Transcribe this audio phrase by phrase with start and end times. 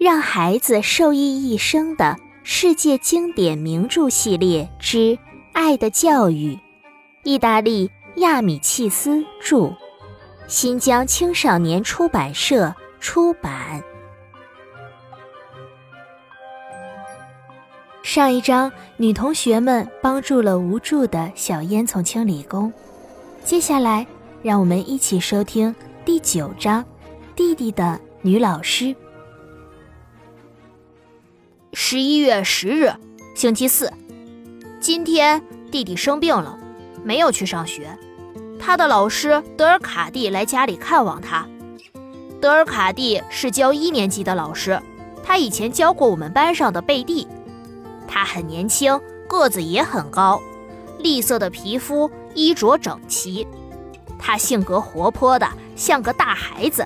[0.00, 4.96] 让孩子受益一生的世界经典名著系列之
[5.52, 6.54] 《爱的教育》，
[7.22, 9.76] 意大利亚米契斯著，
[10.46, 13.84] 新疆青少年出版社出版。
[18.02, 22.72] 上一章，女同学们帮助了无助的小烟囱清理工。
[23.44, 24.06] 接下来，
[24.42, 25.74] 让我们一起收听
[26.06, 26.82] 第九章：
[27.36, 28.96] 弟弟的女老师。
[31.72, 32.92] 十一月十日，
[33.36, 33.92] 星期四。
[34.80, 36.58] 今天弟弟生病了，
[37.04, 37.96] 没有去上学。
[38.58, 41.46] 他的老师德尔卡蒂来家里看望他。
[42.40, 44.82] 德尔卡蒂是教一年级的老师，
[45.22, 47.28] 他以前教过我们班上的贝蒂。
[48.08, 50.42] 他很年轻，个子也很高，
[50.98, 53.46] 栗色的皮肤，衣着整齐。
[54.18, 56.84] 他性格活泼的像个大孩子，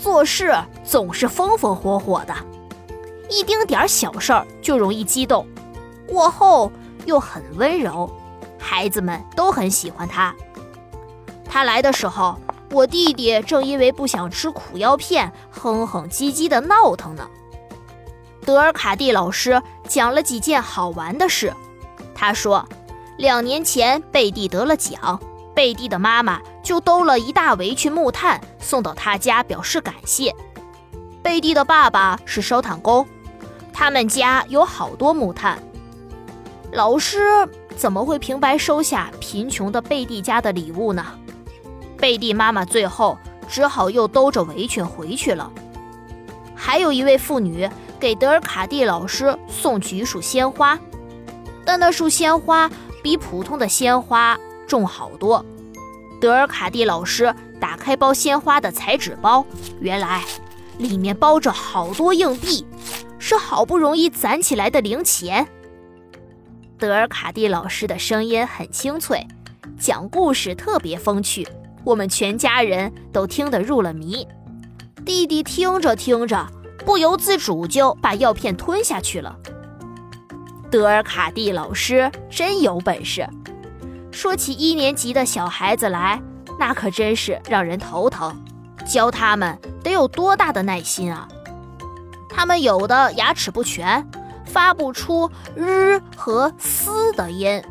[0.00, 0.52] 做事
[0.82, 2.34] 总是风风火火的。
[3.28, 5.46] 一丁点儿小事儿就容易激动，
[6.06, 6.70] 过后
[7.04, 8.10] 又很温柔，
[8.58, 10.34] 孩子们都很喜欢他。
[11.44, 12.38] 他来的时候，
[12.70, 17.28] 我弟弟正因为不想吃苦药片，哼哼唧唧的闹腾呢。
[18.44, 21.52] 德尔卡蒂老师讲了几件好玩的事。
[22.14, 22.64] 他说，
[23.18, 25.20] 两年前贝蒂得了奖，
[25.54, 30.34] 贝蒂的妈妈就兜了一大围裙木炭送到他家表示感谢。
[31.22, 33.06] 贝蒂的爸爸是烧炭工。
[33.78, 35.62] 他们家有好多木炭，
[36.72, 37.46] 老师
[37.76, 41.04] 怎么会平白收下贫穷的贝蒂家的礼物呢？
[41.98, 45.52] 贝蒂妈妈最后只好又兜着围裙回去了。
[46.54, 47.68] 还有一位妇女
[48.00, 50.78] 给德尔卡蒂老师送去一束鲜花，
[51.62, 52.70] 但那束鲜花
[53.02, 55.44] 比普通的鲜花重好多。
[56.18, 59.44] 德尔卡蒂老师打开包鲜花的彩纸包，
[59.80, 60.24] 原来
[60.78, 62.66] 里面包着好多硬币。
[63.28, 65.48] 是好不容易攒起来的零钱。
[66.78, 69.26] 德尔卡蒂老师的声音很清脆，
[69.76, 71.44] 讲故事特别风趣，
[71.82, 74.24] 我们全家人都听得入了迷。
[75.04, 76.46] 弟弟听着听着，
[76.84, 79.36] 不由自主就把药片吞下去了。
[80.70, 83.28] 德尔卡蒂老师真有本事，
[84.12, 86.22] 说起一年级的小孩子来，
[86.60, 88.40] 那可真是让人头疼。
[88.86, 91.26] 教他们得有多大的耐心啊！
[92.36, 94.06] 他们有的牙齿不全，
[94.44, 97.64] 发不出日和嘶的音，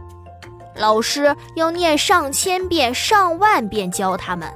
[0.76, 4.50] 老师要念上千遍、上万遍教他们；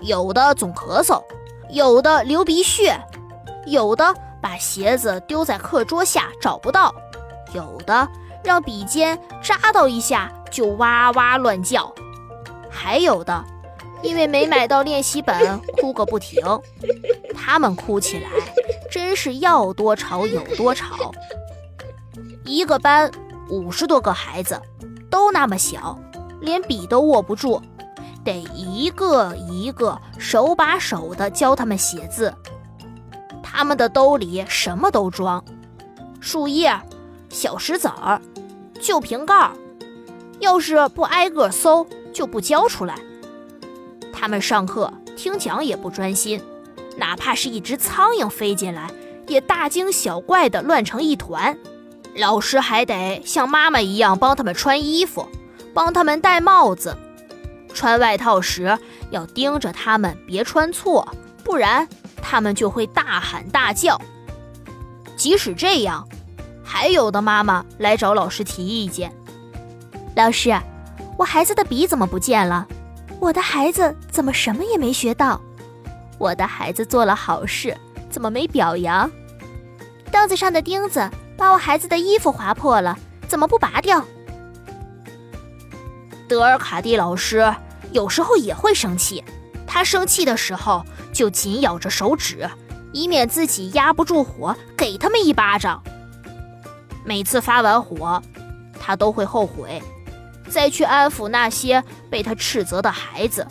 [0.00, 1.22] 有的总咳嗽，
[1.68, 2.98] 有的流鼻血，
[3.66, 6.94] 有的把鞋子丢在课桌下找不到，
[7.52, 8.08] 有的
[8.42, 11.92] 让笔尖扎到一下就哇哇乱叫，
[12.70, 13.44] 还有的
[14.00, 16.42] 因为没买到练习本哭个不停。
[17.34, 18.30] 他们哭起来。
[18.96, 21.12] 真是要多吵有多吵。
[22.46, 23.10] 一个班
[23.50, 24.58] 五十多个孩子，
[25.10, 26.00] 都那么小，
[26.40, 27.60] 连笔都握不住，
[28.24, 32.34] 得一个一个手把手的教他们写字。
[33.42, 35.44] 他们的兜里什么都装：
[36.18, 36.74] 树叶、
[37.28, 38.18] 小石子儿、
[38.80, 39.50] 旧瓶盖。
[40.40, 42.98] 要是不挨个搜，就不交出来。
[44.10, 46.42] 他们上课听讲也不专心。
[46.96, 48.90] 哪怕是一只苍蝇飞进来，
[49.26, 51.56] 也大惊小怪的乱成一团。
[52.16, 55.28] 老师还得像妈妈一样帮他们穿衣服，
[55.74, 56.96] 帮他们戴帽子。
[57.74, 58.78] 穿外套时
[59.10, 61.06] 要盯着他们别穿错，
[61.44, 61.86] 不然
[62.22, 64.00] 他们就会大喊大叫。
[65.14, 66.08] 即使这样，
[66.64, 69.12] 还有的妈妈来找老师提意见
[70.16, 70.58] ：“老师，
[71.18, 72.66] 我孩子的笔怎么不见了？
[73.20, 75.38] 我的孩子怎么什么也没学到？”
[76.18, 77.76] 我的孩子做了好事，
[78.08, 79.10] 怎么没表扬？
[80.10, 82.96] 凳子上的钉子把我孩子的衣服划破了，
[83.28, 84.02] 怎么不拔掉？
[86.28, 87.54] 德尔卡蒂老师
[87.92, 89.22] 有时候也会生气，
[89.66, 92.48] 他生气的时候就紧咬着手指，
[92.92, 95.82] 以免自己压不住火，给他们一巴掌。
[97.04, 98.22] 每次发完火，
[98.80, 99.82] 他都会后悔，
[100.48, 103.46] 再去安抚那些被他斥责的孩子。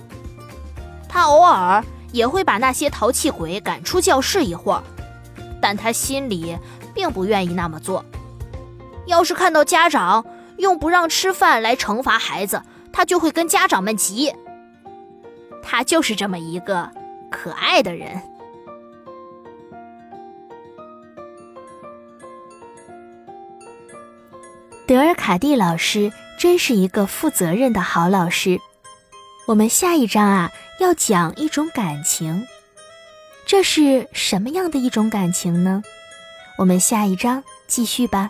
[1.07, 1.84] 他偶尔。
[2.15, 4.81] 也会把那些淘气鬼赶出教室一会儿，
[5.62, 6.57] 但他心里
[6.94, 8.06] 并不愿意那么做。
[9.06, 10.25] 要是看到家长
[10.57, 12.62] 用不让吃饭来惩罚孩子，
[12.94, 14.33] 他就会跟家长们急。
[15.62, 16.89] 他就是这么一个
[17.29, 18.21] 可爱的人。
[24.88, 28.57] 德尔卡蒂老师真是一个负责任的好老师。
[29.47, 30.50] 我们下一章啊。
[30.80, 32.48] 要讲一种感情，
[33.45, 35.81] 这是什么样的一种感情呢？
[36.57, 38.30] 我们下一章继续吧。